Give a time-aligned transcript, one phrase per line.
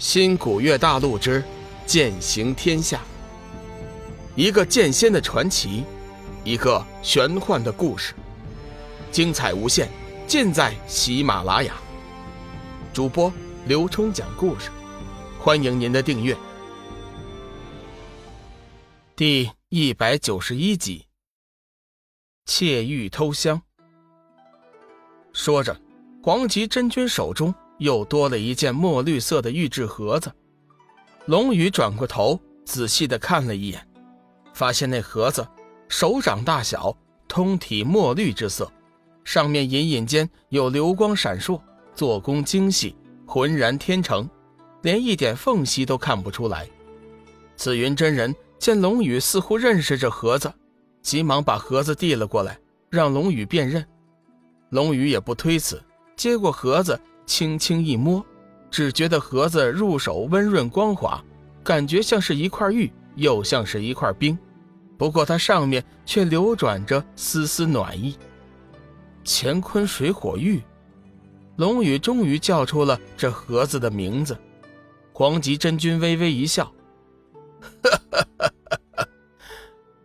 [0.00, 1.44] 新古月大陆之
[1.84, 3.02] 剑行天下，
[4.34, 5.84] 一个剑仙的传奇，
[6.42, 8.14] 一个玄幻的故事，
[9.12, 9.90] 精彩无限，
[10.26, 11.74] 尽在喜马拉雅。
[12.94, 13.30] 主播
[13.66, 14.70] 刘冲讲故事，
[15.38, 16.34] 欢迎您的订阅。
[19.14, 21.04] 第一百九十一集，
[22.46, 23.60] 窃玉偷香。
[25.34, 25.78] 说着，
[26.22, 27.54] 黄极真君手中。
[27.80, 30.30] 又多了一件墨绿色的玉质盒子，
[31.24, 33.88] 龙宇转过头，仔细的看了一眼，
[34.52, 35.46] 发现那盒子
[35.88, 36.94] 手掌大小，
[37.26, 38.70] 通体墨绿之色，
[39.24, 41.58] 上面隐隐间有流光闪烁，
[41.94, 42.94] 做工精细，
[43.26, 44.28] 浑然天成，
[44.82, 46.68] 连一点缝隙都看不出来。
[47.56, 50.52] 紫云真人见龙宇似乎认识这盒子，
[51.00, 52.58] 急忙把盒子递了过来，
[52.90, 53.82] 让龙宇辨认。
[54.68, 55.82] 龙宇也不推辞，
[56.14, 57.00] 接过盒子。
[57.30, 58.26] 轻轻一摸，
[58.72, 61.24] 只觉得盒子入手温润光滑，
[61.62, 64.36] 感觉像是一块玉，又像是一块冰。
[64.98, 68.18] 不过它上面却流转着丝丝暖意。
[69.24, 70.60] 乾坤水火玉，
[71.54, 74.36] 龙宇终于叫出了这盒子的名字。
[75.12, 76.72] 黄极真君微微一笑：“！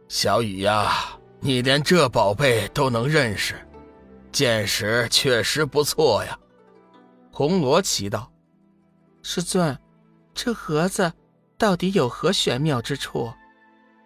[0.07, 3.55] 小雨呀，你连这宝贝都能认识，
[4.31, 6.37] 见识确实不错呀。”
[7.37, 8.31] 红罗奇道
[9.21, 9.77] ：“师尊，
[10.33, 11.11] 这盒子
[11.57, 13.29] 到底有何玄妙之处？”“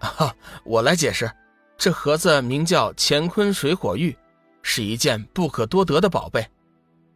[0.01, 1.31] 哈，我来解释。
[1.77, 4.17] 这盒子名叫乾坤水火玉，
[4.63, 6.43] 是一件不可多得的宝贝。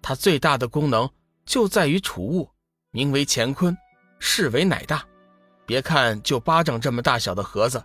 [0.03, 1.09] 它最大的功能
[1.47, 2.47] 就在于储物，
[2.91, 3.75] 名为乾坤，
[4.19, 5.03] 势为乃大。
[5.65, 7.83] 别看就巴掌这么大小的盒子，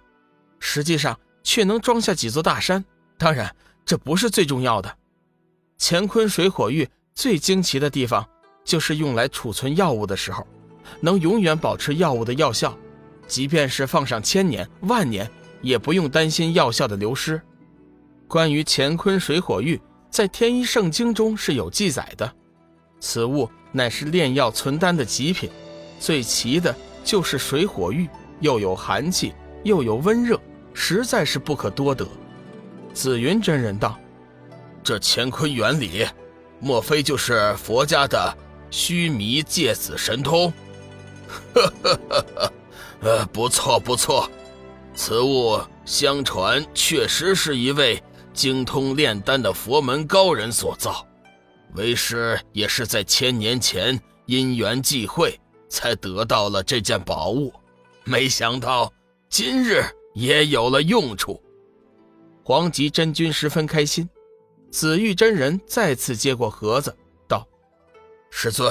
[0.61, 2.85] 实际上却能装下几座大山。
[3.17, 4.99] 当然，这不是最重要的。
[5.79, 6.87] 乾坤水火玉。”
[7.19, 8.25] 最惊奇的地方，
[8.65, 10.47] 就是用来储存药物的时候，
[11.01, 12.79] 能永远保持药物的药效，
[13.27, 15.29] 即便是放上千年万年，
[15.61, 17.43] 也不用担心药效的流失。
[18.29, 22.33] 关于乾坤水火玉，在天一圣经中是有记载的，
[23.01, 25.51] 此物乃是炼药存丹的极品，
[25.99, 28.09] 最奇的就是水火玉，
[28.39, 29.35] 又有寒气，
[29.65, 30.41] 又有温热，
[30.73, 32.07] 实在是不可多得。
[32.95, 33.99] 紫云真人道
[34.85, 36.07] ：“这乾坤原理。”
[36.61, 38.37] 莫非就是佛家的
[38.71, 40.53] 须弥芥子神通？
[41.55, 42.53] 呵呵呵呵，
[43.01, 44.29] 呃，不错不错，
[44.95, 48.03] 此物相传确实是一位
[48.33, 51.07] 精通炼丹的佛门高人所造，
[51.75, 55.39] 为师也是在千年前因缘际会
[55.69, 57.53] 才得到了这件宝物，
[58.05, 58.93] 没想到
[59.29, 61.41] 今日也有了用处。
[62.43, 64.09] 黄极真君十分开心。
[64.71, 66.95] 紫玉真人再次接过盒子，
[67.27, 67.47] 道
[68.31, 68.71] ：“师尊，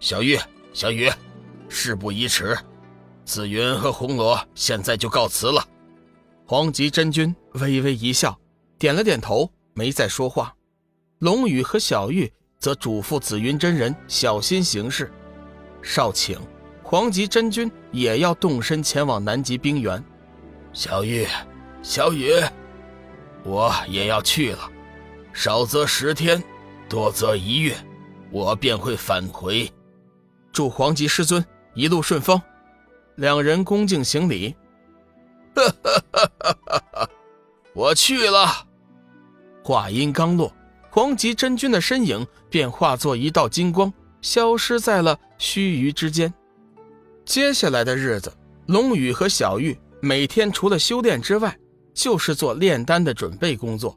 [0.00, 0.38] 小玉、
[0.72, 1.10] 小雨，
[1.68, 2.58] 事不宜迟，
[3.24, 5.66] 紫云和红罗现在就告辞了。”
[6.46, 8.36] 黄极真君微微一笑，
[8.76, 10.52] 点了点头，没再说话。
[11.20, 15.12] 龙宇和小玉则嘱咐紫云真人小心行事。
[15.80, 16.38] 少顷，
[16.82, 20.02] 黄极真君也要动身前往南极冰原。
[20.72, 21.24] 小玉、
[21.82, 22.32] 小雨，
[23.44, 24.70] 我也要去了。
[25.32, 26.42] 少则十天，
[26.88, 27.76] 多则一月，
[28.30, 29.70] 我便会返回。
[30.52, 32.40] 祝黄极师尊一路顺风。
[33.16, 34.54] 两人恭敬行礼。
[35.54, 37.10] 哈哈哈哈哈！
[37.74, 38.66] 我去了。
[39.62, 40.52] 话音刚落，
[40.90, 43.92] 黄极真君的身影便化作一道金光，
[44.22, 46.32] 消失在了须臾之间。
[47.24, 48.32] 接下来的日子，
[48.66, 51.56] 龙宇和小玉每天除了修炼之外，
[51.92, 53.96] 就是做炼丹的准备工作。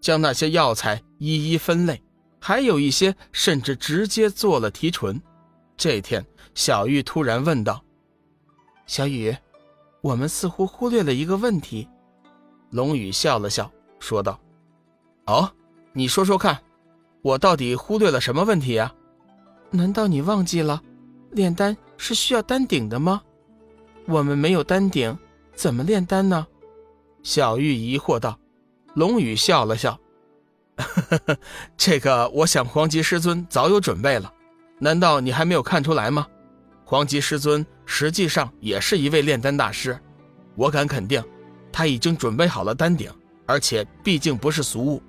[0.00, 2.02] 将那些药材一一分类，
[2.40, 5.20] 还有一些甚至直接做了提纯。
[5.76, 7.82] 这天，小玉突然问道
[8.86, 9.36] ：“小雨，
[10.00, 11.88] 我们似乎忽略了一个问题。”
[12.70, 14.38] 龙宇笑了笑，说道
[15.26, 15.50] ：“哦，
[15.92, 16.58] 你说说看，
[17.22, 18.92] 我到底忽略了什么问题呀？
[19.70, 20.82] 难道你忘记了，
[21.30, 23.22] 炼丹是需要丹鼎的吗？
[24.06, 25.16] 我们没有丹鼎，
[25.54, 26.46] 怎么炼丹呢？”
[27.22, 28.38] 小玉疑惑道。
[28.98, 29.96] 龙宇笑了笑，
[31.78, 34.32] 这个我想黄极师尊早有准备了，
[34.80, 36.26] 难道你还没有看出来吗？
[36.84, 39.96] 黄极师尊实际上也是一位炼丹大师，
[40.56, 41.22] 我敢肯定，
[41.70, 43.08] 他已经准备好了丹鼎，
[43.46, 45.00] 而且毕竟不是俗物。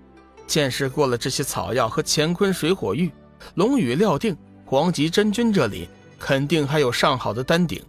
[0.45, 3.11] 见识过了这些草药和乾坤水火玉，
[3.55, 5.89] 龙宇料定黄极真君这里
[6.19, 7.83] 肯定还有上好的丹鼎。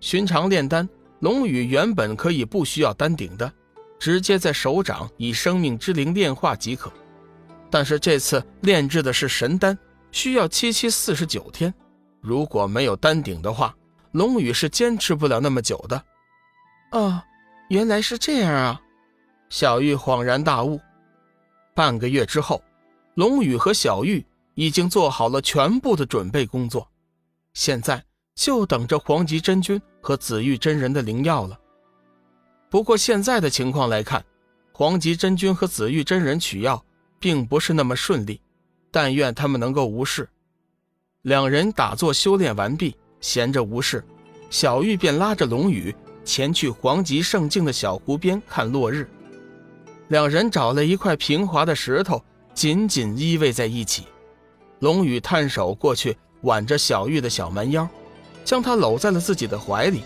[0.00, 0.88] 寻常炼丹，
[1.20, 3.52] 龙宇原本可以不需要丹鼎的。
[3.98, 6.92] 直接在手掌以生命之灵炼化即可，
[7.70, 9.76] 但是这次炼制的是神丹，
[10.12, 11.72] 需要七七四十九天。
[12.20, 13.74] 如果没有丹鼎的话，
[14.12, 16.02] 龙宇是坚持不了那么久的。
[16.92, 17.20] 哦，
[17.68, 18.80] 原来是这样啊！
[19.48, 20.80] 小玉恍然大悟。
[21.74, 22.62] 半个月之后，
[23.14, 26.88] 龙宇和小玉已经做好了全部的准备工作，
[27.54, 28.02] 现在
[28.34, 31.58] 就等着黄极真君和紫玉真人的灵药了。
[32.68, 34.24] 不过现在的情况来看，
[34.72, 36.84] 黄极真君和紫玉真人取药
[37.18, 38.40] 并不是那么顺利，
[38.90, 40.28] 但愿他们能够无事。
[41.22, 44.04] 两人打坐修炼完毕，闲着无事，
[44.50, 49.08] 小玉便拉着龙宇前去黄极圣境的小湖边看落日。
[50.08, 52.22] 两人找了一块平滑的石头，
[52.52, 54.04] 紧紧依偎在一起。
[54.80, 57.88] 龙宇探手过去挽着小玉的小蛮腰，
[58.44, 60.02] 将她搂在了自己的怀里。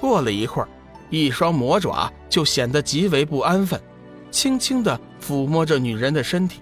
[0.00, 0.68] 过了一会儿，
[1.10, 3.80] 一双魔爪就显得极为不安分，
[4.30, 6.60] 轻轻地抚摸着女人的身体。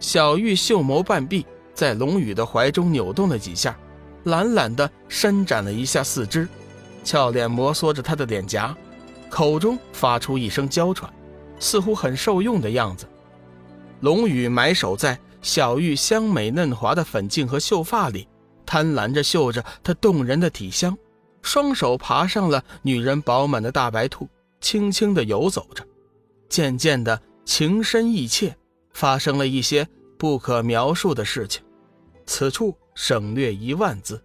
[0.00, 1.44] 小玉秀眸半闭。
[1.74, 3.78] 在龙宇的怀中扭动了几下，
[4.24, 6.48] 懒懒地伸展了一下四肢，
[7.04, 8.74] 俏脸摩挲着他的脸颊，
[9.28, 11.12] 口中发出一声娇喘，
[11.60, 13.06] 似乎很受用的样子。
[14.00, 18.26] 龙宇埋首在小玉香美嫩滑的粉颈和秀发里，
[18.64, 20.96] 贪婪着嗅着她动人的体香，
[21.46, 24.28] 双手爬上了女人饱满的大白兔，
[24.60, 25.86] 轻轻地游走着，
[26.48, 28.54] 渐渐的情深意切，
[28.92, 29.86] 发生了一些
[30.18, 31.62] 不可描述的事情。
[32.26, 34.20] 此处省略一万字。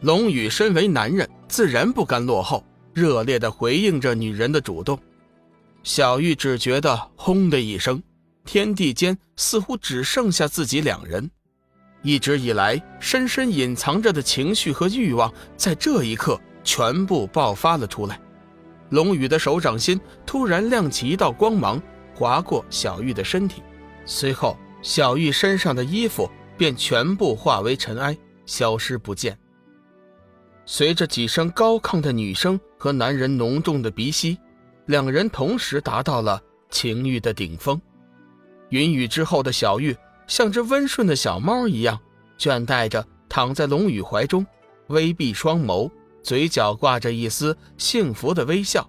[0.00, 2.64] 龙宇身为男人，自然不甘落后，
[2.94, 4.98] 热烈地回应着女人的主动。
[5.82, 8.02] 小玉只觉得轰的一声，
[8.46, 11.30] 天地间似乎只剩下自己两人。
[12.04, 18.20] 一直以来深深隐藏着的情绪和欲望，在这一刻全部爆发了出来。
[18.90, 21.82] 龙宇的手掌心突然亮起一道光芒，
[22.14, 23.60] 划过小玉的身体，
[24.06, 26.30] 随后小玉身上的衣服。
[26.56, 28.16] 便全部化为尘埃，
[28.46, 29.36] 消失不见。
[30.64, 34.38] 随着几声高亢的女声和男人浓重的鼻息，
[34.86, 36.40] 两人同时达到了
[36.70, 37.80] 情欲的顶峰。
[38.68, 42.00] 云雨之后的小玉像只温顺的小猫一样，
[42.38, 44.46] 倦怠着躺在龙宇怀中，
[44.88, 45.90] 微闭双眸，
[46.22, 48.88] 嘴角挂着一丝幸福的微笑，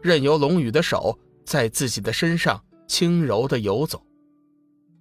[0.00, 4.02] 任由龙宇的手在自己的身上轻柔地游走。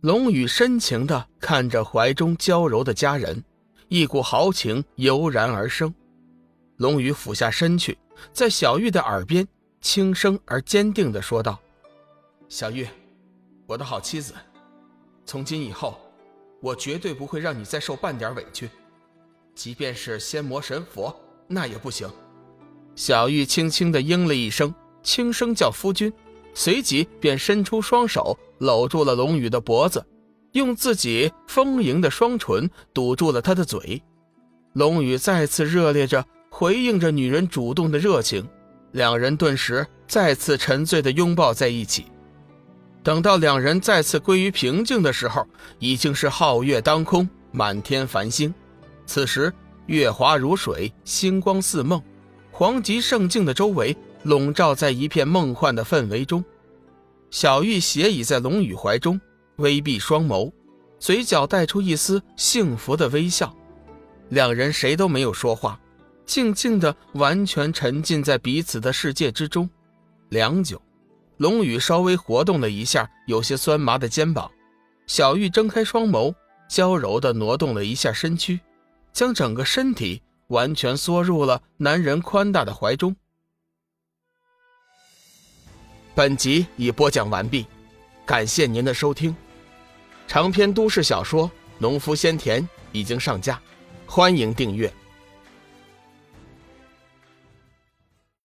[0.01, 3.44] 龙宇深情地看着怀中娇柔的佳人，
[3.88, 5.94] 一股豪情油然而生。
[6.77, 7.97] 龙宇俯下身去，
[8.33, 9.47] 在小玉的耳边
[9.79, 11.59] 轻声而坚定地说道
[12.50, 12.88] ：“小玉，
[13.67, 14.33] 我的好妻子，
[15.25, 16.00] 从今以后，
[16.62, 18.69] 我绝对不会让你再受半点委屈，
[19.56, 21.15] 即便是仙魔神佛，
[21.47, 22.09] 那也不行。”
[22.95, 26.12] 小玉轻轻地应了一声，轻声叫夫君。
[26.53, 30.06] 随即便伸出双手搂住了龙宇的脖子，
[30.51, 34.03] 用自己丰盈的双唇堵住了他的嘴。
[34.74, 38.45] 龙宇再次热烈着回应着女人主动的热情，
[38.91, 42.07] 两人顿时再次沉醉的拥抱在一起。
[43.03, 45.48] 等到两人再次归于平静的时候，
[45.80, 48.53] 已经是皓月当空，满天繁星。
[49.06, 49.51] 此时
[49.88, 52.01] 月华如水，星光似梦，
[52.51, 53.95] 黄极圣境的周围。
[54.24, 56.45] 笼罩在一片梦幻的氛围中，
[57.31, 59.19] 小玉斜倚在龙宇怀中，
[59.56, 60.51] 微闭双眸，
[61.00, 63.51] 嘴角带出一丝幸福的微笑。
[64.30, 65.80] 两人谁都没有说话，
[66.24, 69.67] 静静的完全沉浸在彼此的世界之中。
[70.29, 70.79] 良久，
[71.41, 74.51] 龙宇稍微活动了一下有些酸麻的肩膀，
[75.07, 76.31] 小玉睁开双眸，
[76.69, 78.60] 娇柔的挪动了一下身躯，
[79.12, 83.15] 将整个身体完全缩入了男人宽大的怀中。
[86.13, 87.65] 本集已播讲完毕，
[88.24, 89.36] 感谢您的收听。
[90.27, 91.48] 长篇都市小说
[91.79, 93.60] 《农夫先田》已经上架，
[94.05, 94.93] 欢迎订阅。